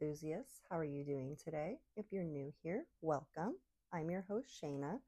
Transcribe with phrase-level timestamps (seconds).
[0.00, 0.60] enthusiasts.
[0.70, 1.78] How are you doing today?
[1.96, 3.56] If you're new here, welcome.
[3.92, 4.98] I'm your host, Shayna,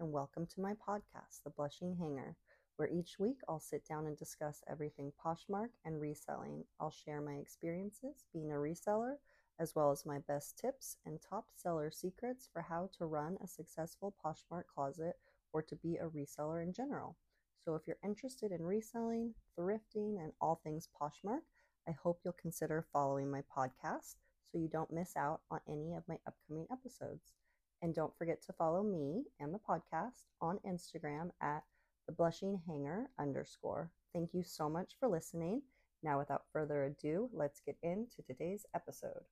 [0.00, 2.36] and welcome to my podcast, The Blushing Hanger,
[2.76, 6.64] where each week I'll sit down and discuss everything Poshmark and reselling.
[6.80, 9.14] I'll share my experiences being a reseller,
[9.60, 13.46] as well as my best tips and top seller secrets for how to run a
[13.46, 15.16] successful Poshmark closet
[15.52, 17.16] or to be a reseller in general.
[17.64, 21.42] So if you're interested in reselling, thrifting, and all things Poshmark,
[21.86, 24.14] I hope you'll consider following my podcast
[24.52, 27.32] so you don't miss out on any of my upcoming episodes.
[27.80, 31.62] And don't forget to follow me and the podcast on Instagram at
[32.06, 33.90] the blushing hanger underscore.
[34.12, 35.62] Thank you so much for listening.
[36.02, 39.24] Now, without further ado, let's get into today's episode.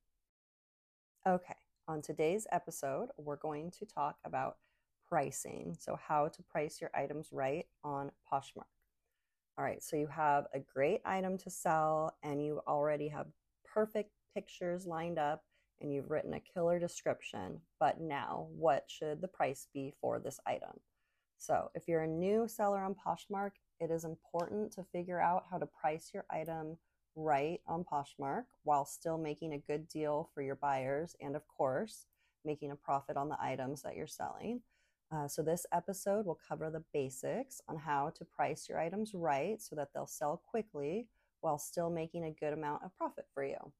[1.26, 1.56] Okay,
[1.86, 4.56] on today's episode, we're going to talk about
[5.08, 5.76] pricing.
[5.78, 8.70] So, how to price your items right on Poshmark.
[9.58, 13.26] All right, so you have a great item to sell and you already have
[13.64, 15.44] perfect pictures lined up
[15.80, 17.60] and you've written a killer description.
[17.78, 20.80] But now, what should the price be for this item?
[21.38, 25.58] So, if you're a new seller on Poshmark, it is important to figure out how
[25.58, 26.76] to price your item
[27.16, 32.06] right on Poshmark while still making a good deal for your buyers and, of course,
[32.44, 34.60] making a profit on the items that you're selling.
[35.10, 39.62] Uh, so, this episode will cover the basics on how to price your items right
[39.62, 41.08] so that they'll sell quickly
[41.40, 43.72] while still making a good amount of profit for you.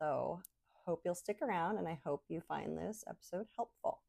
[0.00, 0.40] So,
[0.86, 4.00] hope you'll stick around and I hope you find this episode helpful.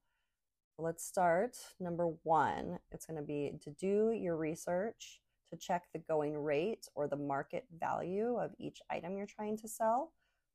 [0.78, 1.56] Let's start.
[1.80, 6.88] Number one, it's going to be to do your research to check the going rate
[6.96, 10.12] or the market value of each item you're trying to sell.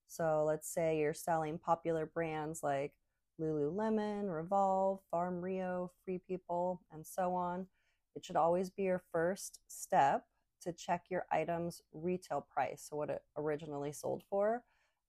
[0.08, 2.92] So, let's say you're selling popular brands like
[3.40, 7.66] Lululemon, Revolve, Farm Rio, Free People, and so on.
[8.14, 10.24] It should always be your first step
[10.62, 14.62] to check your item's retail price, so what it originally sold for,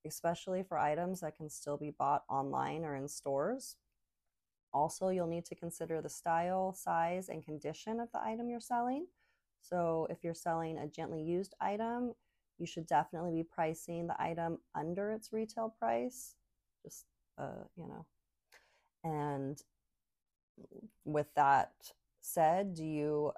[0.06, 3.76] especially for items that can still be bought online or in stores.
[4.72, 9.06] Also, you'll need to consider the style, size, and condition of the item you're selling.
[9.60, 12.14] So, if you're selling a gently used item,
[12.58, 16.36] you should definitely be pricing the item under its retail price.
[16.84, 17.04] Just,
[17.38, 18.06] uh, you know,
[19.04, 19.62] and
[21.04, 21.72] with that
[22.20, 23.32] said, do you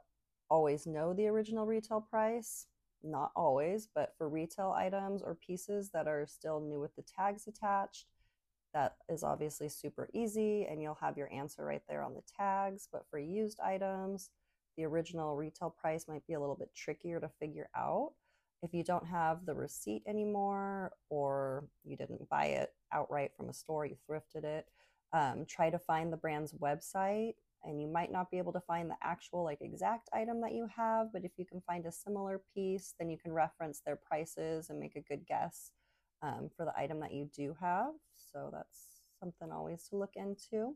[0.51, 2.67] always know the original retail price?
[3.07, 7.47] Not always, but for retail items or pieces that are still new with the tags
[7.47, 8.07] attached,
[8.73, 12.89] that is obviously super easy and you'll have your answer right there on the tags.
[12.91, 14.31] But for used items,
[14.79, 18.13] the original retail price might be a little bit trickier to figure out.
[18.63, 23.53] If you don't have the receipt anymore or you didn't buy it outright from a
[23.53, 24.67] store, you thrifted it,
[25.13, 28.91] um, try to find the brand's website and you might not be able to find
[28.91, 32.41] the actual like exact item that you have but if you can find a similar
[32.55, 35.71] piece then you can reference their prices and make a good guess
[36.25, 37.93] um, for the item that you do have.
[38.33, 40.75] So that's something always to look into.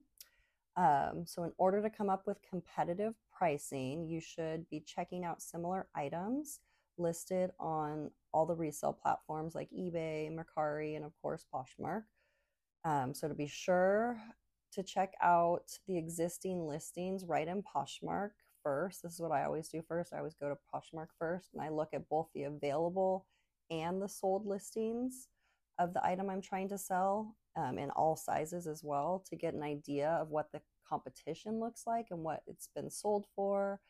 [0.77, 5.43] Um, so in order to come up with competitive pricing you should be checking out
[5.43, 6.61] similar items
[6.99, 12.03] listed on all the resale platforms like ebay mercari and of course poshmark.
[12.85, 14.21] Um, so to be sure
[14.73, 18.31] to check out the existing listings right in Poshmark
[18.63, 19.03] first.
[19.03, 20.13] This is what I always do first.
[20.13, 23.27] I always go to Poshmark first and I look at both the available
[23.71, 25.29] and the sold listings
[25.79, 29.55] of the item I'm trying to sell um, in all sizes as well to get
[29.55, 33.81] an idea of what the competition looks like and what it's been sold for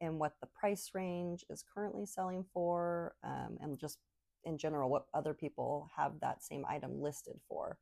[0.00, 3.98] and what the price range is currently selling for um, and just
[4.44, 7.78] in general what other people have that same item listed for.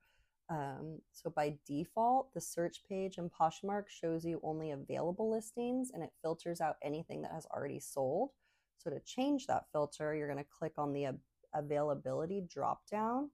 [0.50, 6.02] Um, so by default, the search page in Poshmark shows you only available listings and
[6.02, 8.30] it filters out anything that has already sold.
[8.78, 11.08] So to change that filter, you're going to click on the
[11.54, 13.30] availability drop down.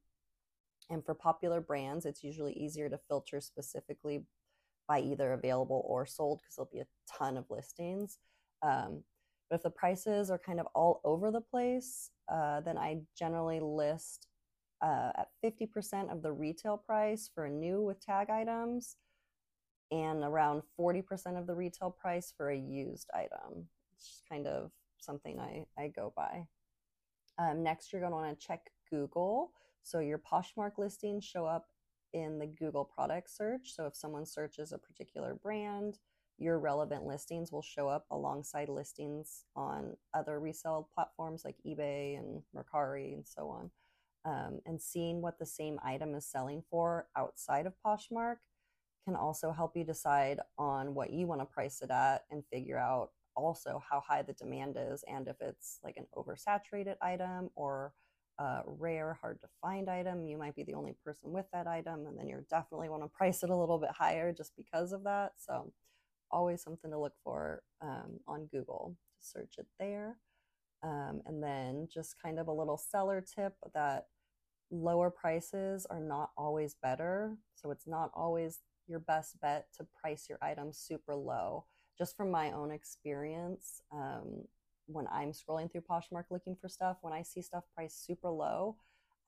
[0.89, 4.25] And for popular brands, it's usually easier to filter specifically
[4.89, 8.19] by either available or sold because there'll be a ton of listings.
[8.63, 9.03] Um,
[9.49, 13.61] but if the prices are kind of all over the place, uh, then I generally
[13.61, 14.29] list
[14.83, 18.97] uh, at 50% of the retail price for a new with tag items
[19.91, 23.67] and around 40% of the retail price for a used item.
[23.95, 26.47] It's kind of something I, I go by.
[27.39, 29.53] Um, next, you're going to want to check Google.
[29.83, 31.69] So your Poshmark listings show up
[32.13, 33.75] in the Google product search.
[33.75, 35.99] So if someone searches a particular brand,
[36.39, 42.43] your relevant listings will show up alongside listings on other resale platforms like eBay and
[42.57, 43.71] Mercari and so on
[44.25, 48.37] um, and seeing what the same item is selling for outside of Poshmark
[49.07, 52.79] can also help you decide on what you want to price it at and figure
[52.79, 57.95] out also how high the demand is and if it's like an oversaturated item or
[58.41, 62.07] a rare, hard to find item, you might be the only person with that item,
[62.07, 65.05] and then you definitely want to price it a little bit higher just because of
[65.05, 65.33] that.
[65.37, 65.73] So,
[66.31, 68.97] always something to look for um, on Google.
[69.21, 70.17] search it there.
[70.83, 74.07] Um, and then just kind of a little seller tip that
[74.71, 77.37] lower prices are not always better.
[77.55, 81.65] So, it's not always your best bet to price your items super low.
[81.99, 84.45] Just from my own experience, um,
[84.87, 88.77] when I'm scrolling through Poshmark looking for stuff, when I see stuff priced super low,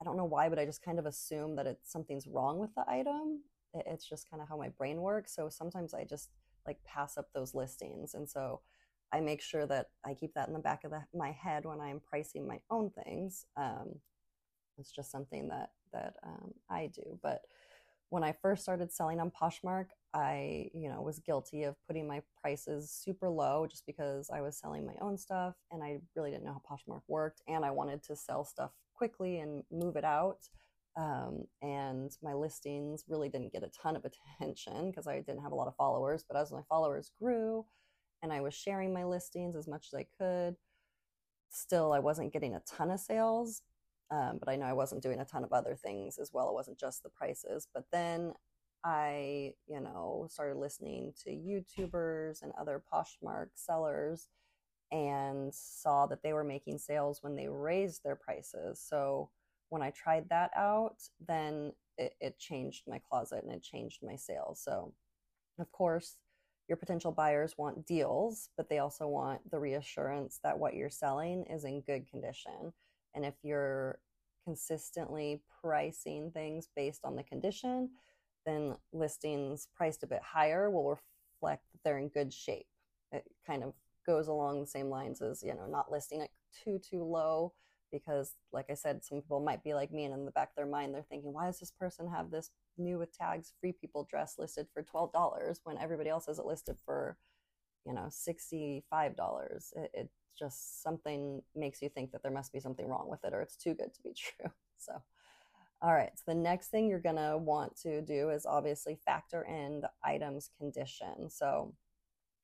[0.01, 2.73] I don't know why, but I just kind of assume that it's something's wrong with
[2.75, 3.41] the item.
[3.73, 5.33] It's just kind of how my brain works.
[5.35, 6.29] So sometimes I just
[6.67, 8.13] like pass up those listings.
[8.13, 8.61] And so
[9.13, 11.79] I make sure that I keep that in the back of the, my head when
[11.79, 13.45] I'm pricing my own things.
[13.55, 13.99] Um,
[14.79, 17.19] it's just something that that um, I do.
[17.21, 17.41] But
[18.09, 22.21] when I first started selling on Poshmark, I, you know, was guilty of putting my
[22.41, 26.45] prices super low just because I was selling my own stuff and I really didn't
[26.45, 30.47] know how Poshmark worked and I wanted to sell stuff quickly and move it out.
[30.95, 35.51] Um, and my listings really didn't get a ton of attention because I didn't have
[35.51, 36.23] a lot of followers.
[36.27, 37.65] But as my followers grew
[38.23, 40.55] and I was sharing my listings as much as I could,
[41.49, 43.61] still I wasn't getting a ton of sales.
[44.09, 46.49] Um, but I know I wasn't doing a ton of other things as well.
[46.49, 47.67] It wasn't just the prices.
[47.73, 48.33] But then
[48.83, 54.29] I, you know, started listening to YouTubers and other Poshmark sellers
[54.91, 58.79] and saw that they were making sales when they raised their prices.
[58.87, 59.29] So
[59.69, 64.15] when I tried that out, then it, it changed my closet and it changed my
[64.15, 64.61] sales.
[64.63, 64.93] So,
[65.59, 66.17] of course,
[66.73, 71.45] your potential buyers want deals, but they also want the reassurance that what you're selling
[71.45, 72.73] is in good condition.
[73.13, 73.99] And if you're
[74.43, 77.91] consistently pricing things based on the condition,
[78.47, 82.65] then listings priced a bit higher will reflect that they're in good shape.
[83.11, 83.73] It kind of
[84.03, 86.31] goes along the same lines as, you know, not listing it
[86.63, 87.53] too, too low
[87.91, 90.55] because like I said, some people might be like me and in the back of
[90.55, 94.07] their mind, they're thinking, why does this person have this new with tags free people
[94.09, 97.17] dress listed for $12 when everybody else has it listed for,
[97.85, 98.83] you know, $65?
[99.75, 103.33] It, it just something makes you think that there must be something wrong with it
[103.33, 104.51] or it's too good to be true.
[104.77, 105.01] So,
[105.81, 109.43] all right, so the next thing you're going to want to do is obviously factor
[109.43, 111.29] in the item's condition.
[111.29, 111.73] So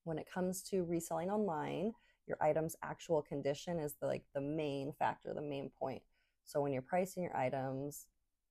[0.03, 1.93] when it comes to reselling online,
[2.27, 6.01] your item's actual condition is the, like the main factor, the main point.
[6.43, 8.07] So when you're pricing your items,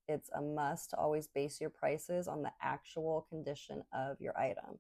[0.09, 4.79] it's a must to always base your prices on the actual condition of your item.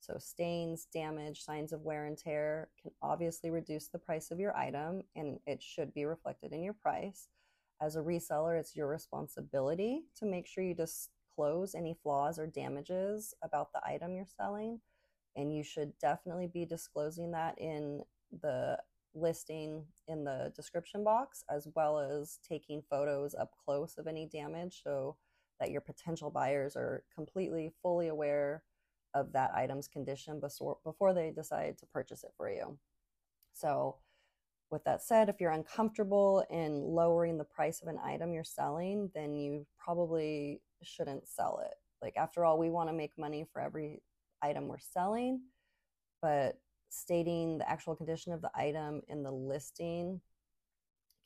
[0.00, 4.56] So stains, damage, signs of wear and tear can obviously reduce the price of your
[4.56, 7.28] item and it should be reflected in your price
[7.80, 13.34] as a reseller, it's your responsibility to make sure you disclose any flaws or damages
[13.42, 14.80] about the item you're selling.
[15.36, 18.02] And you should definitely be disclosing that in
[18.42, 18.78] the
[19.14, 24.80] listing in the description box, as well as taking photos up close of any damage
[24.84, 25.16] so
[25.60, 28.62] that your potential buyers are completely fully aware
[29.14, 32.78] of that item's condition before, they decide to purchase it for you.
[33.52, 33.96] So,
[34.70, 39.10] with that said, if you're uncomfortable in lowering the price of an item you're selling,
[39.14, 41.74] then you probably shouldn't sell it.
[42.02, 44.02] Like, after all, we want to make money for every
[44.42, 45.40] item we're selling,
[46.20, 50.20] but stating the actual condition of the item in the listing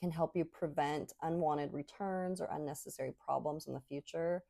[0.00, 4.42] can help you prevent unwanted returns or unnecessary problems in the future.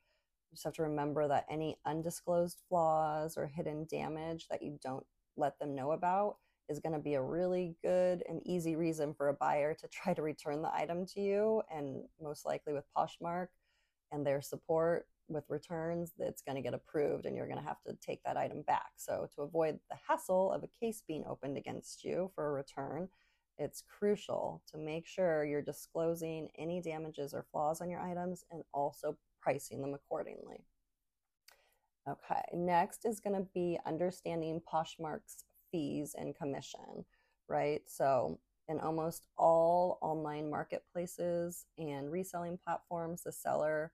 [0.51, 5.05] You just have to remember that any undisclosed flaws or hidden damage that you don't
[5.37, 6.37] let them know about
[6.69, 10.15] is going to be a really good and easy reason for a buyer to try
[10.15, 11.63] to return the item to you.
[11.75, 13.49] And most likely with Poshmark
[14.11, 17.83] and their support with returns, it's going to get approved and you're going to have
[17.87, 18.91] to take that item back.
[18.97, 23.09] So, to avoid the hassle of a case being opened against you for a return,
[23.59, 28.63] it's crucial to make sure you're disclosing any damages or flaws on your items and
[28.73, 30.65] also pricing them accordingly.
[32.09, 37.05] Okay, next is going to be understanding Poshmark's fees and commission,
[37.49, 37.83] right?
[37.87, 43.93] So, in almost all online marketplaces and reselling platforms, the seller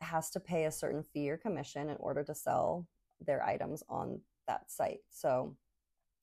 [0.00, 2.86] has to pay a certain fee or commission in order to sell
[3.24, 5.00] their items on that site.
[5.10, 5.56] So,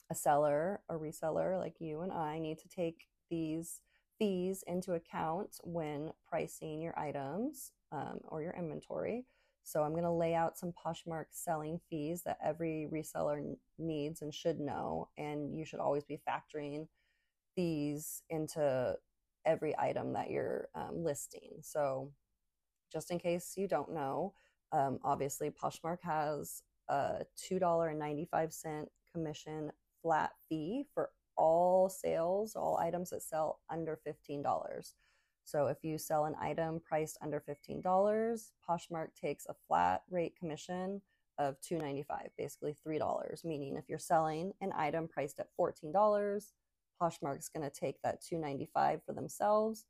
[0.10, 3.82] a seller or reseller like you and I need to take these
[4.18, 9.26] fees into account when pricing your items um, or your inventory.
[9.64, 14.34] So I'm going to lay out some Poshmark selling fees that every reseller needs and
[14.34, 15.10] should know.
[15.18, 16.88] And you should always be factoring
[17.58, 18.96] these into
[19.46, 21.58] every item that you're um, listing.
[21.62, 22.12] So
[22.92, 24.34] just in case you don't know,
[24.72, 33.24] um, obviously Poshmark has a $2.95 commission flat fee for all sales, all items that
[33.24, 34.94] sell under $15.
[35.44, 37.82] So if you sell an item priced under $15,
[38.68, 41.02] Poshmark takes a flat rate commission
[41.38, 42.06] of $2.95,
[42.38, 45.94] basically $3, meaning if you're selling an item priced at $14,
[47.02, 49.86] Poshmark's going to take that $2.95 for themselves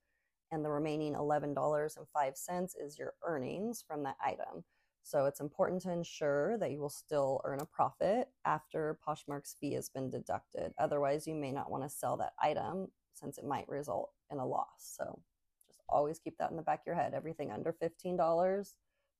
[0.51, 4.63] and the remaining $11.05 is your earnings from that item.
[5.03, 9.73] So it's important to ensure that you will still earn a profit after Poshmark's fee
[9.73, 10.73] has been deducted.
[10.77, 14.45] Otherwise, you may not want to sell that item since it might result in a
[14.45, 14.67] loss.
[14.97, 15.21] So
[15.67, 17.13] just always keep that in the back of your head.
[17.13, 18.73] Everything under $15,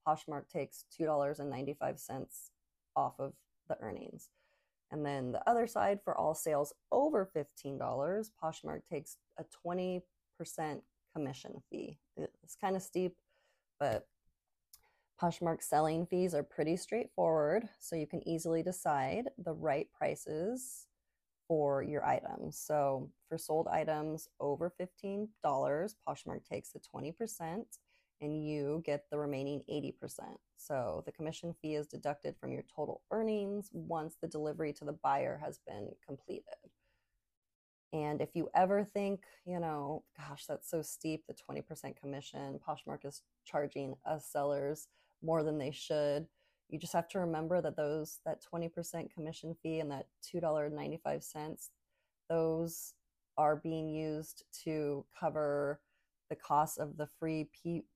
[0.06, 2.50] Poshmark takes $2.95
[2.96, 3.34] off of
[3.70, 4.30] the earnings.
[4.92, 7.80] And then the other side for all sales over $15,
[8.44, 10.02] Poshmark takes a 20%
[11.18, 11.98] commission fee.
[12.44, 13.16] It's kind of steep,
[13.80, 14.06] but
[15.20, 20.86] Poshmark selling fees are pretty straightforward, so you can easily decide the right prices
[21.48, 22.60] for your items.
[22.60, 27.64] So for sold items over $15, Poshmark takes the 20%
[28.22, 29.94] and you get the remaining 80%.
[30.58, 34.94] So the commission fee is deducted from your total earnings once the delivery to the
[35.04, 36.44] buyer has been completed.
[37.94, 43.06] And if you ever think, you know, gosh, that's so steep, the 20% commission, Poshmark
[43.06, 44.88] is charging us sellers
[45.24, 46.27] more than they should.
[46.70, 51.70] You just have to remember that those that 20% commission fee and that $2.95
[52.29, 52.94] those
[53.38, 55.79] are being used to cover
[56.29, 57.48] the cost of the free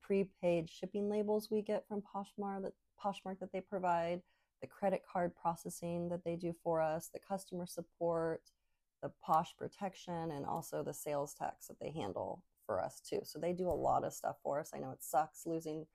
[0.02, 4.22] prepaid shipping labels we get from Poshmark that Poshmark that they provide,
[4.62, 8.42] the credit card processing that they do for us, the customer support,
[9.02, 13.20] the Posh protection, and also the sales tax that they handle for us too.
[13.24, 14.72] So they do a lot of stuff for us.
[14.74, 15.86] I know it sucks losing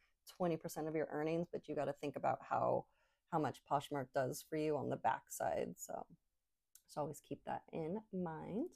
[0.40, 2.86] 20% of your earnings, but you got to think about how
[3.32, 5.74] how much Poshmark does for you on the backside.
[5.76, 6.06] So
[6.86, 8.68] just always keep that in mind.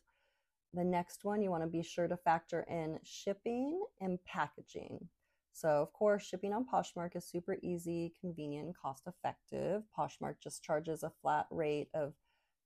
[0.75, 5.09] The next one, you want to be sure to factor in shipping and packaging.
[5.53, 9.83] So, of course, shipping on Poshmark is super easy, convenient, cost effective.
[9.97, 12.15] Poshmark just charges a flat rate of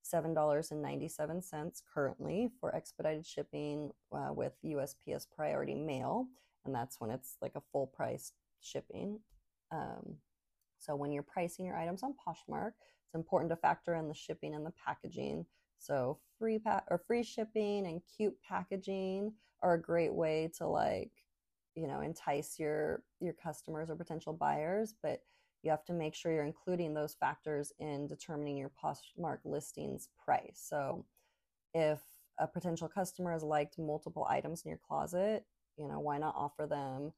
[0.04, 6.26] $7.97 currently for expedited shipping uh, with USPS priority mail.
[6.64, 9.20] And that's when it's like a full price shipping.
[9.70, 10.16] Um,
[10.78, 12.73] so when you're pricing your items on Poshmark,
[13.06, 15.46] it's important to factor in the shipping and the packaging.
[15.78, 19.32] So free pa- or free shipping and cute packaging
[19.62, 21.11] are a great way to like,
[21.75, 25.23] you know, entice your your customers or potential buyers, but
[25.64, 30.62] you have to make sure you're including those factors in determining your Poshmark listings price.
[30.62, 31.06] So
[31.73, 32.00] if
[32.38, 35.44] a potential customer has liked multiple items in your closet,
[35.78, 37.12] you know, why not offer them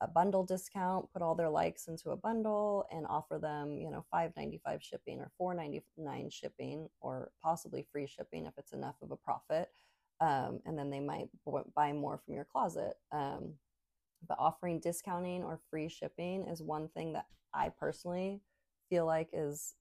[0.00, 4.04] a bundle discount, put all their likes into a bundle and offer them, you know,
[4.12, 9.68] 5.95 shipping or 4.99 shipping or possibly free shipping if it's enough of a profit.
[10.20, 11.28] Um, and then they might
[11.74, 12.94] buy more from your closet.
[13.12, 13.54] Um,
[14.28, 18.40] but offering discounting or free shipping is one thing that I personally
[18.88, 19.74] feel like is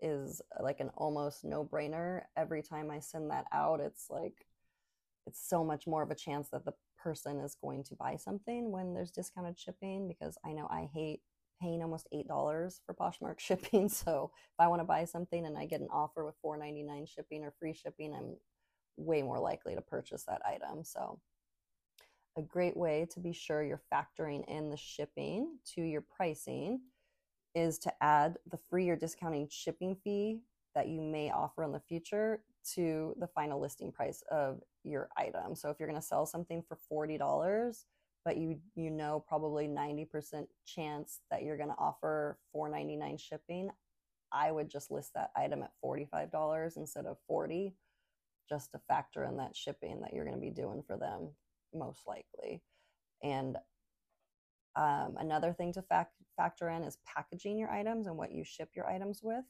[0.00, 2.22] is uh, like an almost no-brainer.
[2.36, 4.46] Every time I send that out, it's like
[5.26, 8.70] it's so much more of a chance that the person is going to buy something
[8.70, 11.20] when there's discounted shipping because I know I hate
[11.60, 13.88] paying almost eight dollars for Poshmark shipping.
[13.88, 16.82] So if I want to buy something and I get an offer with four ninety
[16.82, 18.36] nine shipping or free shipping, I'm
[18.96, 20.84] way more likely to purchase that item.
[20.84, 21.20] So
[22.36, 26.80] a great way to be sure you're factoring in the shipping to your pricing
[27.54, 30.40] is to add the free or discounting shipping fee
[30.74, 32.42] that you may offer in the future
[32.74, 35.54] to the final listing price of your item.
[35.54, 37.84] So if you're going to sell something for $40,
[38.24, 43.70] but you you know probably 90% chance that you're going to offer 4.99 shipping,
[44.32, 47.76] I would just list that item at $45 instead of 40
[48.48, 51.30] just to factor in that shipping that you're going to be doing for them
[51.74, 52.62] most likely.
[53.22, 53.56] And
[54.76, 58.70] um, another thing to fact- factor in is packaging your items and what you ship
[58.74, 59.44] your items with.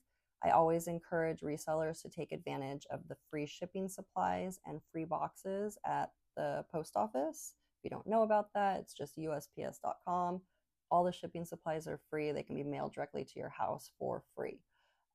[0.44, 5.78] I always encourage resellers to take advantage of the free shipping supplies and free boxes
[5.86, 7.54] at the post office.
[7.78, 10.42] If you don't know about that, it's just USPS.com.
[10.90, 14.22] All the shipping supplies are free, they can be mailed directly to your house for
[14.36, 14.60] free.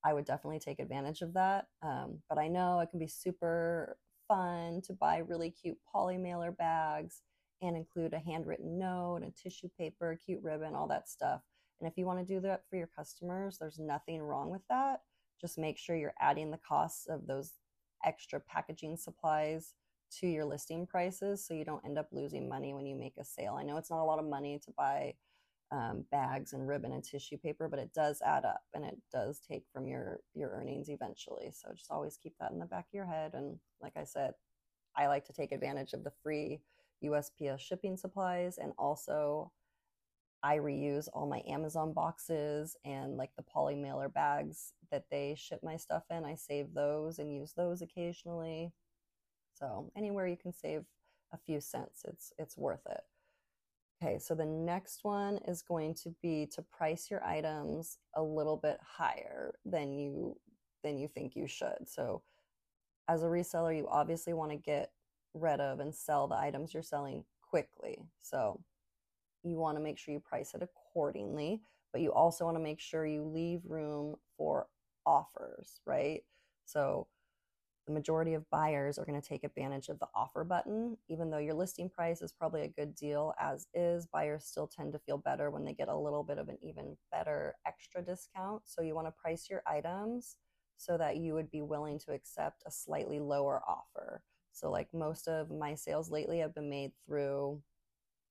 [0.04, 1.68] I would definitely take advantage of that.
[1.84, 3.98] Um, but I know it can be super
[4.30, 7.24] fun to buy really cute poly mailer bags
[7.62, 11.42] and include a handwritten note and tissue paper, a cute ribbon, all that stuff.
[11.82, 15.02] And if you want to do that for your customers, there's nothing wrong with that
[15.40, 17.54] just make sure you're adding the costs of those
[18.06, 19.74] extra packaging supplies
[20.20, 23.24] to your listing prices so you don't end up losing money when you make a
[23.24, 23.56] sale.
[23.58, 25.14] I know it's not a lot of money to buy
[25.72, 29.40] um, bags and ribbon and tissue paper, but it does add up and it does
[29.40, 31.52] take from your your earnings eventually.
[31.52, 33.34] So just always keep that in the back of your head.
[33.34, 34.34] And like I said,
[34.96, 36.62] I like to take advantage of the free
[37.04, 39.52] USPS shipping supplies and also
[40.42, 45.60] I reuse all my Amazon boxes and like the poly mailer bags that they ship
[45.64, 46.24] my stuff in.
[46.24, 48.72] I save those and use those occasionally.
[49.54, 50.84] So anywhere you can save
[51.34, 53.02] a few cents, it's it's worth it.
[54.02, 58.56] Okay, so the next one is going to be to price your items a little
[58.56, 60.38] bit higher than you
[60.84, 61.86] than you think you should.
[61.86, 62.22] So
[63.10, 64.92] as a reseller, you obviously want to get
[65.34, 68.00] rid of and sell the items you're selling quickly.
[68.20, 68.62] So
[69.44, 72.80] you want to make sure you price it accordingly, but you also want to make
[72.80, 74.68] sure you leave room for
[75.06, 76.22] offers, right?
[76.66, 77.08] So
[77.90, 80.96] the majority of buyers are going to take advantage of the offer button.
[81.08, 84.94] Even though your listing price is probably a good deal as is, buyers still tend
[84.94, 88.62] to feel better when they get a little bit of an even better extra discount.
[88.66, 90.38] So you want to price your items
[90.78, 94.22] so that you would be willing to accept a slightly lower offer.
[94.52, 97.60] So, like most of my sales lately have been made through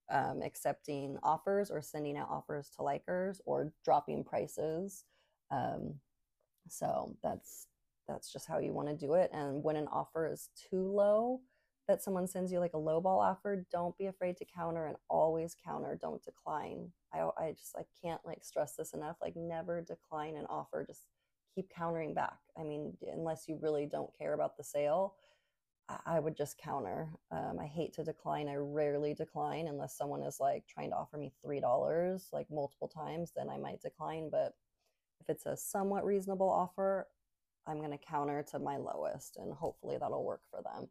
[0.09, 5.05] um, accepting offers or sending out offers to likers or dropping prices.
[5.51, 5.95] Um,
[6.69, 7.68] so that's
[8.09, 9.31] that's just how you want to do it.
[9.33, 11.41] And when an offer is too low,
[11.89, 14.97] that someone sends you like a low ball offer, don't be afraid to counter and
[15.09, 15.99] always counter.
[16.01, 16.93] Don't decline.
[17.13, 19.17] I I just I can't like stress this enough.
[19.23, 20.85] Like never decline an offer.
[20.87, 21.07] Just
[21.55, 22.39] keep countering back.
[22.59, 25.15] I mean, unless you really don't care about the sale,
[26.05, 27.09] I would just counter.
[27.31, 28.49] Um, I hate to decline.
[28.49, 32.89] I rarely decline unless someone is like trying to offer me three dollars like multiple
[32.89, 33.33] times.
[33.35, 34.29] Then I might decline.
[34.31, 34.53] But
[35.21, 37.09] if it's a somewhat reasonable offer,
[37.69, 40.89] I'm going to counter to my lowest, and hopefully that'll work for them.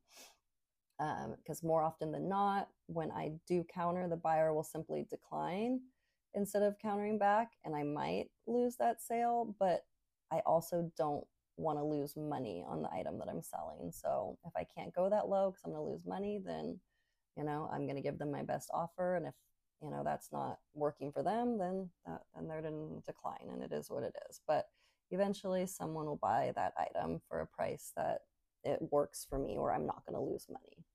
[1.38, 5.82] Because um, more often than not, when I do counter, the buyer will simply decline
[6.34, 9.56] instead of countering back, and I might lose that sale.
[9.60, 9.86] But
[10.32, 11.26] I also don't
[11.58, 13.92] want to lose money on the item that I'm selling.
[13.92, 16.80] So if I can't go that low because I'm going to lose money, then
[17.36, 19.34] you know I'm going to give them my best offer, and if
[19.82, 23.72] you know that's not working for them, then that, then they're in decline, and it
[23.72, 24.42] is what it is.
[24.48, 24.68] But
[25.12, 28.22] eventually, someone will buy that item for a price that
[28.64, 30.86] it works for me, or I'm not going to lose money.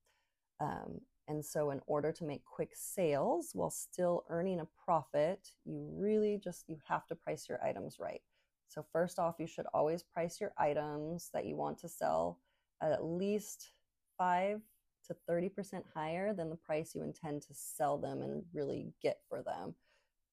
[0.61, 5.88] Um, and so, in order to make quick sales while still earning a profit, you
[5.96, 8.20] really just you have to price your items right.
[8.68, 12.40] So, first off, you should always price your items that you want to sell
[12.83, 13.72] at at least
[14.18, 14.61] 5
[15.07, 19.42] to 30% higher than the price you intend to sell them and really get for
[19.42, 19.75] them.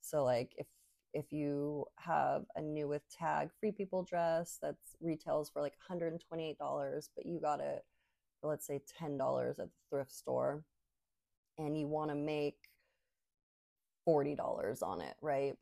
[0.01, 0.67] So, like if
[1.13, 6.19] if you have a new with tag free people dress that's retails for like $128,
[7.15, 7.83] but you got it
[8.41, 10.63] let's say $10 at the thrift store
[11.57, 12.55] and you want to make
[14.07, 15.55] $40 on it, right?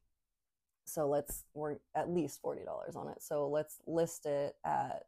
[0.88, 5.04] so let's we're at least $40 on it so let's list it at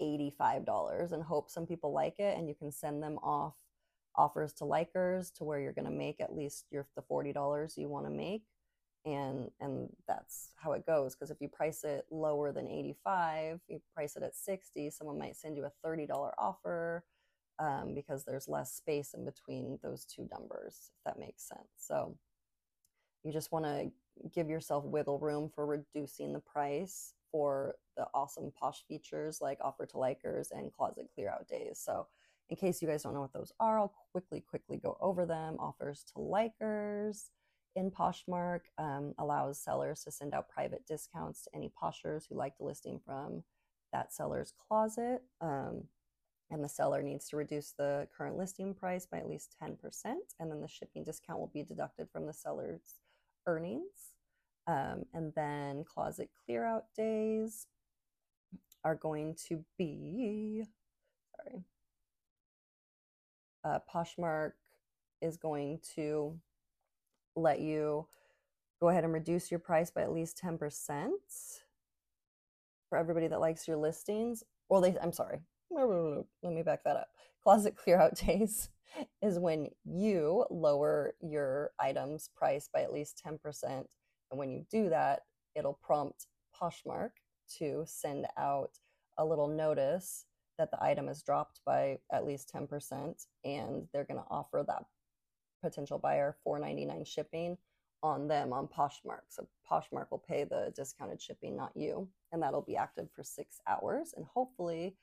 [0.00, 3.54] $85 and hope some people like it and you can send them off
[4.14, 7.88] offers to likers to where you're going to make at least your the $40 you
[7.88, 8.44] want to make
[9.06, 13.80] and and that's how it goes because if you price it lower than 85 you
[13.94, 17.04] price it at 60 someone might send you a $30 offer
[17.58, 22.16] um, because there's less space in between those two numbers if that makes sense so
[23.22, 23.90] you just want to
[24.32, 29.86] give yourself wiggle room for reducing the price for the awesome posh features like offer
[29.86, 31.80] to likers and closet clear out days.
[31.84, 32.06] So,
[32.48, 35.56] in case you guys don't know what those are, I'll quickly, quickly go over them.
[35.58, 37.30] Offers to likers
[37.76, 42.56] in Poshmark um, allows sellers to send out private discounts to any poshers who like
[42.58, 43.44] the listing from
[43.92, 45.22] that seller's closet.
[45.40, 45.84] Um,
[46.50, 49.76] and the seller needs to reduce the current listing price by at least 10%,
[50.38, 53.00] and then the shipping discount will be deducted from the seller's
[53.46, 54.12] earnings.
[54.68, 57.66] Um, and then closet clear out days
[58.84, 60.64] are going to be,
[61.36, 61.62] sorry,
[63.64, 64.52] uh, Poshmark
[65.20, 66.38] is going to
[67.36, 68.06] let you
[68.80, 71.08] go ahead and reduce your price by at least 10%
[72.88, 74.42] for everybody that likes your listings.
[74.68, 77.08] Well, they, I'm sorry, let me back that up.
[77.42, 78.70] Closet clear out days
[79.22, 83.38] is when you lower your item's price by at least 10%.
[83.64, 83.86] And
[84.38, 85.20] when you do that,
[85.54, 86.26] it'll prompt
[86.60, 87.10] Poshmark
[87.58, 88.70] to send out
[89.18, 90.24] a little notice
[90.58, 94.84] that the item is dropped by at least 10% and they're going to offer that
[95.62, 97.56] potential buyer 4.99 shipping
[98.02, 99.22] on them on Poshmark.
[99.28, 103.60] So Poshmark will pay the discounted shipping, not you, and that'll be active for 6
[103.66, 104.14] hours.
[104.16, 104.96] And hopefully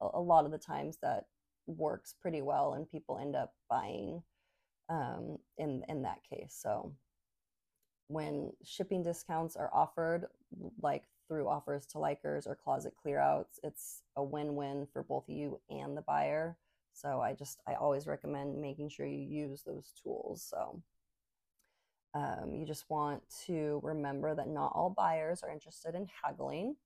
[0.00, 1.24] a lot of the times that
[1.66, 4.22] works pretty well and people end up buying
[4.90, 6.58] um, in in that case.
[6.60, 6.92] So
[8.08, 10.26] when shipping discounts are offered
[10.80, 15.96] like through offers to likers or closet clearouts it's a win-win for both you and
[15.96, 16.56] the buyer
[16.94, 20.46] So I just, I always recommend making sure you use those tools.
[20.48, 20.82] So
[22.14, 26.76] um, you just want to remember that not all buyers are interested in haggling.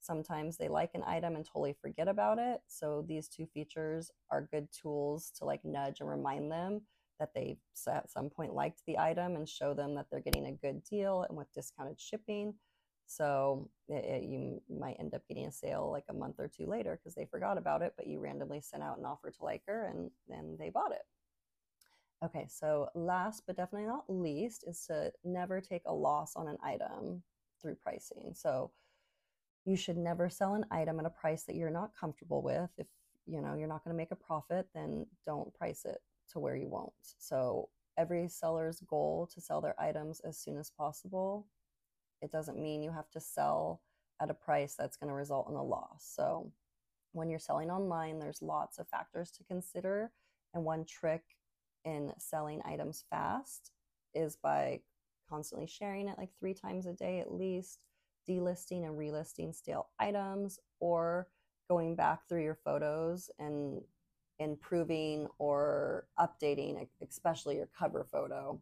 [0.00, 2.60] Sometimes they like an item and totally forget about it.
[2.66, 6.82] So these two features are good tools to like nudge and remind them
[7.18, 7.56] that they
[7.88, 11.24] at some point liked the item and show them that they're getting a good deal
[11.26, 12.54] and with discounted shipping.
[13.06, 16.66] So it, it, you might end up getting a sale like a month or two
[16.66, 19.86] later because they forgot about it, but you randomly sent out an offer to Liker
[19.86, 21.02] and then they bought it.
[22.24, 26.56] Okay, so last but definitely not least is to never take a loss on an
[26.62, 27.22] item
[27.60, 28.32] through pricing.
[28.34, 28.70] So
[29.66, 32.70] you should never sell an item at a price that you're not comfortable with.
[32.78, 32.86] If
[33.26, 35.98] you know you're not going to make a profit, then don't price it
[36.32, 36.92] to where you won't.
[37.18, 41.46] So every seller's goal to sell their items as soon as possible.
[42.24, 43.82] It doesn't mean you have to sell
[44.20, 46.10] at a price that's going to result in a loss.
[46.16, 46.50] So
[47.12, 50.10] when you're selling online, there's lots of factors to consider.
[50.54, 51.22] And one trick
[51.84, 53.72] in selling items fast
[54.14, 54.80] is by
[55.28, 57.80] constantly sharing it like three times a day at least,
[58.28, 61.28] delisting and relisting stale items, or
[61.68, 63.82] going back through your photos and
[64.38, 68.60] improving or updating, especially your cover photo,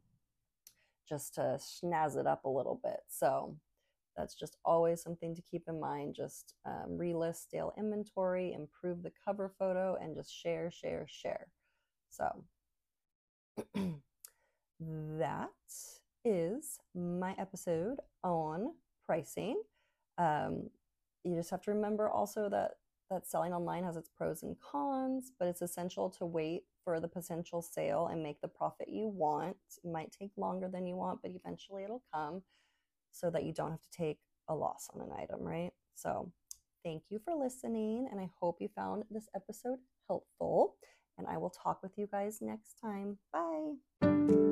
[1.12, 3.00] just to snazz it up a little bit.
[3.06, 3.54] So
[4.16, 6.14] that's just always something to keep in mind.
[6.14, 11.48] Just um, relist stale inventory, improve the cover photo, and just share, share, share.
[12.08, 12.44] So
[14.80, 15.50] that
[16.24, 18.72] is my episode on
[19.04, 19.60] pricing.
[20.16, 20.70] Um,
[21.24, 22.72] you just have to remember also that
[23.12, 27.08] that selling online has its pros and cons, but it's essential to wait for the
[27.08, 29.56] potential sale and make the profit you want.
[29.82, 32.42] It might take longer than you want, but eventually it'll come
[33.10, 35.70] so that you don't have to take a loss on an item, right?
[35.94, 36.32] So,
[36.82, 40.76] thank you for listening, and I hope you found this episode helpful
[41.18, 43.18] and I will talk with you guys next time.
[43.32, 44.51] Bye.